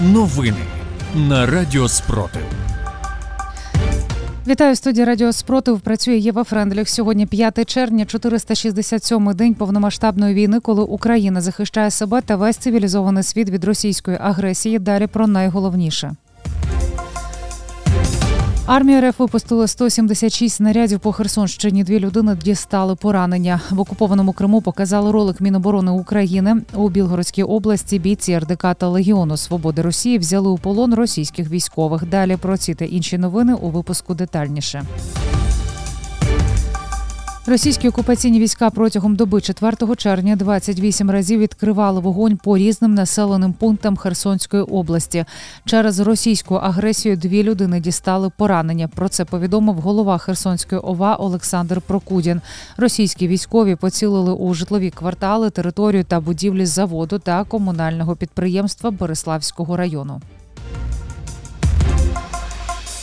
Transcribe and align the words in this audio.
Новини 0.00 0.64
на 1.14 1.46
Радіо 1.46 1.88
Спротив. 1.88 2.42
Вітаю 4.46 4.76
студія 4.76 5.06
Радіо 5.06 5.32
Спротив. 5.32 5.80
Працює 5.80 6.16
Єва 6.16 6.44
Френдліх. 6.44 6.88
Сьогодні 6.88 7.26
5 7.26 7.68
червня, 7.68 8.04
467-й 8.04 9.34
день 9.34 9.54
повномасштабної 9.54 10.34
війни, 10.34 10.60
коли 10.60 10.82
Україна 10.82 11.40
захищає 11.40 11.90
себе 11.90 12.20
та 12.20 12.36
весь 12.36 12.56
цивілізований 12.56 13.22
світ 13.22 13.50
від 13.50 13.64
російської 13.64 14.18
агресії. 14.20 14.78
Далі 14.78 15.06
про 15.06 15.26
найголовніше. 15.26 16.16
Армія 18.66 19.10
РФ 19.10 19.18
випустила 19.18 19.66
176 19.66 20.56
снарядів 20.56 21.00
по 21.00 21.12
Херсонщині. 21.12 21.84
Дві 21.84 22.00
людини 22.00 22.36
дістали 22.44 22.94
поранення. 22.96 23.60
В 23.70 23.80
окупованому 23.80 24.32
Криму 24.32 24.60
показали 24.60 25.12
ролик 25.12 25.40
Міноборони 25.40 25.90
України 25.90 26.56
у 26.74 26.88
Білгородській 26.88 27.42
області. 27.42 27.98
Бійці 27.98 28.38
РДК 28.38 28.74
та 28.78 28.88
Легіону 28.88 29.36
Свободи 29.36 29.82
Росії 29.82 30.18
взяли 30.18 30.48
у 30.48 30.58
полон 30.58 30.94
російських 30.94 31.50
військових. 31.50 32.06
Далі 32.06 32.36
про 32.36 32.56
ці 32.56 32.74
та 32.74 32.84
інші 32.84 33.18
новини 33.18 33.54
у 33.54 33.70
випуску 33.70 34.14
детальніше. 34.14 34.82
Російські 37.48 37.88
окупаційні 37.88 38.40
війська 38.40 38.70
протягом 38.70 39.16
доби 39.16 39.40
4 39.40 39.96
червня 39.96 40.36
28 40.36 41.10
разів 41.10 41.40
відкривали 41.40 42.00
вогонь 42.00 42.36
по 42.36 42.58
різним 42.58 42.94
населеним 42.94 43.52
пунктам 43.52 43.96
Херсонської 43.96 44.62
області. 44.62 45.24
Через 45.64 46.00
російську 46.00 46.54
агресію 46.54 47.16
дві 47.16 47.42
людини 47.42 47.80
дістали 47.80 48.30
поранення. 48.36 48.88
Про 48.88 49.08
це 49.08 49.24
повідомив 49.24 49.74
голова 49.74 50.18
Херсонської 50.18 50.80
ОВА 50.80 51.16
Олександр 51.16 51.80
Прокудін. 51.80 52.40
Російські 52.76 53.28
військові 53.28 53.76
поцілили 53.76 54.32
у 54.32 54.54
житлові 54.54 54.90
квартали, 54.90 55.50
територію 55.50 56.04
та 56.04 56.20
будівлі 56.20 56.66
заводу 56.66 57.18
та 57.18 57.44
комунального 57.44 58.16
підприємства 58.16 58.90
Береславського 58.90 59.76
району. 59.76 60.20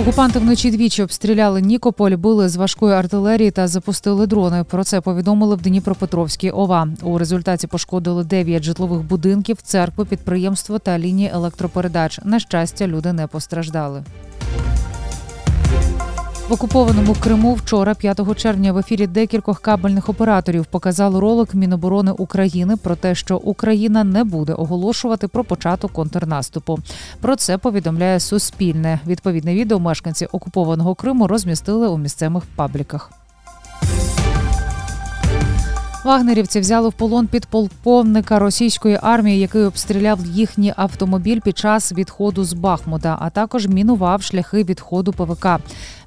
Окупанти 0.00 0.38
вночі 0.38 0.70
двічі 0.70 1.02
обстріляли 1.02 1.60
Нікополь, 1.60 2.10
били 2.10 2.48
з 2.48 2.56
важкої 2.56 2.94
артилерії 2.94 3.50
та 3.50 3.68
запустили 3.68 4.26
дрони. 4.26 4.64
Про 4.64 4.84
це 4.84 5.00
повідомили 5.00 5.56
в 5.56 5.62
Дніпропетровській 5.62 6.50
ОВА. 6.50 6.88
У 7.02 7.18
результаті 7.18 7.66
пошкодили 7.66 8.24
9 8.24 8.62
житлових 8.62 9.00
будинків, 9.00 9.56
церкви, 9.62 10.04
підприємства 10.04 10.78
та 10.78 10.98
лінії 10.98 11.30
електропередач. 11.34 12.20
На 12.24 12.40
щастя, 12.40 12.86
люди 12.86 13.12
не 13.12 13.26
постраждали. 13.26 14.04
В 16.48 16.52
окупованому 16.52 17.14
Криму 17.20 17.54
вчора, 17.54 17.94
5 17.94 18.36
червня, 18.36 18.72
в 18.72 18.78
ефірі 18.78 19.06
декількох 19.06 19.60
кабельних 19.60 20.08
операторів 20.08 20.66
показали 20.66 21.20
ролик 21.20 21.54
Міноборони 21.54 22.12
України 22.12 22.76
про 22.76 22.96
те, 22.96 23.14
що 23.14 23.36
Україна 23.36 24.04
не 24.04 24.24
буде 24.24 24.52
оголошувати 24.52 25.28
про 25.28 25.44
початок 25.44 25.92
контрнаступу. 25.92 26.78
Про 27.20 27.36
це 27.36 27.58
повідомляє 27.58 28.20
Суспільне. 28.20 29.00
Відповідне 29.06 29.54
відео 29.54 29.80
мешканці 29.80 30.26
окупованого 30.26 30.94
Криму 30.94 31.26
розмістили 31.26 31.88
у 31.88 31.98
місцевих 31.98 32.42
пабліках. 32.56 33.10
Вагнерівці 36.06 36.60
взяли 36.60 36.88
в 36.88 36.92
полон 36.92 37.26
підполковника 37.26 38.38
російської 38.38 38.98
армії, 39.02 39.40
який 39.40 39.62
обстріляв 39.62 40.26
їхній 40.26 40.72
автомобіль 40.76 41.40
під 41.40 41.58
час 41.58 41.92
відходу 41.92 42.44
з 42.44 42.52
Бахмута, 42.52 43.16
а 43.20 43.30
також 43.30 43.66
мінував 43.66 44.22
шляхи 44.22 44.64
відходу 44.64 45.12
ПВК. 45.12 45.46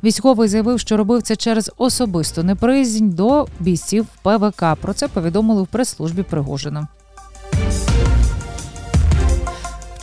Військовий 0.04 0.50
заявив, 0.50 0.80
що 0.80 0.98
робив 0.98 1.22
це 1.22 1.36
через 1.36 1.72
особисту 1.78 2.44
неприязнь 2.44 3.10
до 3.10 3.48
бійців 3.60 4.08
ПВК. 4.24 4.64
Про 4.82 4.94
це 4.94 5.08
повідомили 5.08 5.62
в 5.64 5.68
прес-службі 5.68 6.24
Пригожина. 6.24 6.88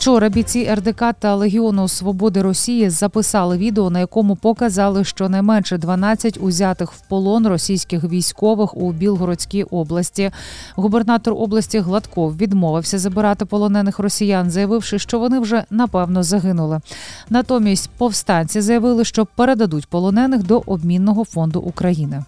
Вчора 0.07 0.29
бійці 0.29 0.73
РДК 0.73 1.03
та 1.19 1.35
Легіону 1.35 1.87
Свободи 1.87 2.41
Росії 2.41 2.89
записали 2.89 3.57
відео, 3.57 3.89
на 3.89 3.99
якому 3.99 4.35
показали, 4.35 5.03
що 5.03 5.29
найменше 5.29 5.77
12 5.77 6.37
узятих 6.41 6.93
в 6.93 6.99
полон 6.99 7.47
російських 7.47 8.03
військових 8.03 8.77
у 8.77 8.91
Білгородській 8.91 9.63
області. 9.63 10.31
Губернатор 10.75 11.33
області 11.33 11.79
Гладков 11.79 12.37
відмовився 12.37 12.99
забирати 12.99 13.45
полонених 13.45 13.99
росіян, 13.99 14.51
заявивши, 14.51 14.99
що 14.99 15.19
вони 15.19 15.39
вже 15.39 15.63
напевно 15.69 16.23
загинули. 16.23 16.79
Натомість 17.29 17.89
повстанці 17.97 18.61
заявили, 18.61 19.05
що 19.05 19.25
передадуть 19.25 19.87
полонених 19.87 20.43
до 20.43 20.63
обмінного 20.65 21.25
фонду 21.25 21.59
України. 21.59 22.23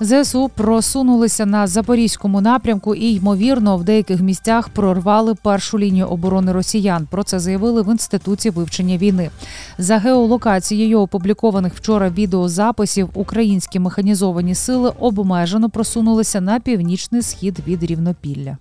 ЗСУ 0.00 0.48
просунулися 0.48 1.46
на 1.46 1.66
запорізькому 1.66 2.40
напрямку 2.40 2.94
і, 2.94 3.14
ймовірно, 3.14 3.76
в 3.76 3.84
деяких 3.84 4.20
місцях 4.20 4.68
прорвали 4.68 5.34
першу 5.34 5.78
лінію 5.78 6.06
оборони 6.06 6.52
росіян. 6.52 7.08
Про 7.10 7.22
це 7.22 7.38
заявили 7.38 7.82
в 7.82 7.90
інституті 7.90 8.50
вивчення 8.50 8.96
війни. 8.96 9.30
За 9.78 9.98
геолокацією 9.98 11.00
опублікованих 11.00 11.74
вчора 11.74 12.08
відеозаписів 12.10 13.08
українські 13.14 13.78
механізовані 13.78 14.54
сили 14.54 14.92
обмежено 14.98 15.70
просунулися 15.70 16.40
на 16.40 16.60
північний 16.60 17.22
схід 17.22 17.58
від 17.66 17.84
рівнопілля. 17.84 18.56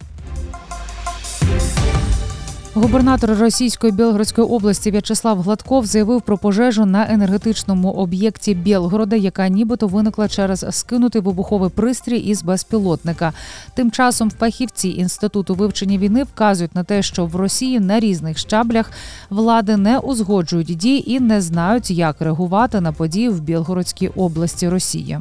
Губернатор 2.77 3.37
Російської 3.37 3.93
Білгородської 3.93 4.47
області 4.47 4.91
В'ячеслав 4.91 5.41
Гладков 5.41 5.85
заявив 5.85 6.21
про 6.21 6.37
пожежу 6.37 6.85
на 6.85 7.13
енергетичному 7.13 7.91
об'єкті 7.91 8.53
Білгорода, 8.53 9.15
яка 9.15 9.47
нібито 9.47 9.87
виникла 9.87 10.27
через 10.27 10.65
скинутий 10.69 11.21
вибуховий 11.21 11.69
пристрій 11.69 12.17
із 12.17 12.43
безпілотника. 12.43 13.33
Тим 13.73 13.91
часом 13.91 14.31
фахівці 14.31 14.89
інституту 14.89 15.55
вивчення 15.55 15.97
війни 15.97 16.23
вказують 16.23 16.75
на 16.75 16.83
те, 16.83 17.01
що 17.01 17.25
в 17.25 17.35
Росії 17.35 17.79
на 17.79 17.99
різних 17.99 18.37
щаблях 18.37 18.91
влади 19.29 19.77
не 19.77 19.99
узгоджують 19.99 20.77
дії 20.77 21.11
і 21.11 21.19
не 21.19 21.41
знають, 21.41 21.91
як 21.91 22.21
реагувати 22.21 22.81
на 22.81 22.91
події 22.91 23.29
в 23.29 23.41
Білгородській 23.41 24.07
області 24.07 24.69
Росії. 24.69 25.19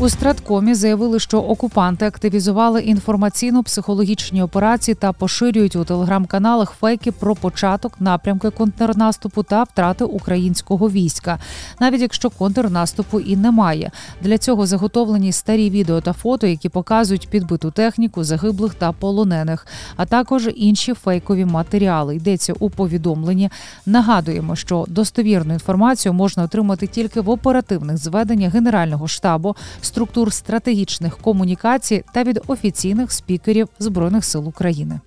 У 0.00 0.08
Страткомі 0.08 0.74
заявили, 0.74 1.20
що 1.20 1.38
окупанти 1.38 2.06
активізували 2.06 2.80
інформаційно-психологічні 2.80 4.42
операції 4.42 4.94
та 4.94 5.12
поширюють 5.12 5.76
у 5.76 5.84
телеграм-каналах 5.84 6.72
фейки 6.80 7.12
про 7.12 7.34
початок 7.34 8.00
напрямки 8.00 8.50
контрнаступу 8.50 9.42
та 9.42 9.62
втрати 9.62 10.04
українського 10.04 10.90
війська, 10.90 11.38
навіть 11.80 12.00
якщо 12.00 12.30
контрнаступу 12.30 13.20
і 13.20 13.36
немає. 13.36 13.90
Для 14.22 14.38
цього 14.38 14.66
заготовлені 14.66 15.32
старі 15.32 15.70
відео 15.70 16.00
та 16.00 16.12
фото, 16.12 16.46
які 16.46 16.68
показують 16.68 17.28
підбиту 17.28 17.70
техніку, 17.70 18.24
загиблих 18.24 18.74
та 18.74 18.92
полонених, 18.92 19.66
а 19.96 20.06
також 20.06 20.48
інші 20.56 20.94
фейкові 20.94 21.44
матеріали. 21.44 22.16
Йдеться 22.16 22.54
у 22.58 22.70
повідомленні. 22.70 23.50
Нагадуємо, 23.86 24.56
що 24.56 24.84
достовірну 24.88 25.52
інформацію 25.52 26.12
можна 26.12 26.42
отримати 26.42 26.86
тільки 26.86 27.20
в 27.20 27.30
оперативних 27.30 27.96
зведеннях 27.96 28.52
Генерального 28.52 29.08
штабу 29.08 29.56
структур 29.88 30.32
стратегічних 30.32 31.18
комунікацій 31.18 32.04
та 32.14 32.22
від 32.22 32.40
офіційних 32.46 33.12
спікерів 33.12 33.68
збройних 33.78 34.24
сил 34.24 34.48
України. 34.48 35.00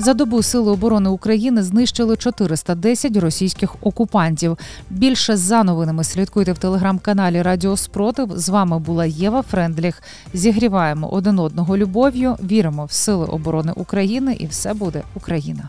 За 0.00 0.14
добу 0.14 0.42
Сили 0.42 0.70
оборони 0.70 1.10
України 1.10 1.62
знищили 1.62 2.16
410 2.16 3.16
російських 3.16 3.76
окупантів. 3.80 4.58
Більше 4.90 5.36
за 5.36 5.64
новинами 5.64 6.04
слідкуйте 6.04 6.52
в 6.52 6.58
телеграм-каналі 6.58 7.42
Радіо 7.42 7.76
Спротив. 7.76 8.30
З 8.34 8.48
вами 8.48 8.78
була 8.78 9.06
Єва 9.06 9.42
Френдліх. 9.42 10.02
Зігріваємо 10.34 11.08
один 11.08 11.38
одного 11.38 11.76
любов'ю. 11.76 12.36
Віримо 12.42 12.84
в 12.84 12.92
сили 12.92 13.26
оборони 13.26 13.72
України, 13.76 14.36
і 14.40 14.46
все 14.46 14.74
буде 14.74 15.02
Україна. 15.14 15.68